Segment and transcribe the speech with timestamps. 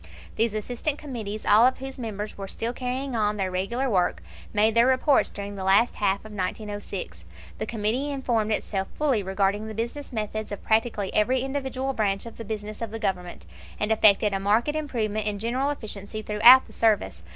[0.35, 4.73] These assistant committees, all of whose members were still carrying on their regular work, made
[4.73, 7.23] their reports during the last half of 1906.
[7.59, 12.37] The Committee informed itself fully regarding the business methods of practically every individual branch of
[12.37, 13.45] the business of the Government,
[13.79, 17.21] and effected a marked improvement in general efficiency throughout the service.